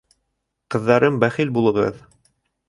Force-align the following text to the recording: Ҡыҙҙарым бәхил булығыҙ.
Ҡыҙҙарым 0.75 1.19
бәхил 1.25 1.53
булығыҙ. 1.59 2.01